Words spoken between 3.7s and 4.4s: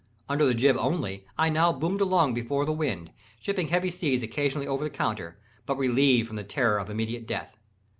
seas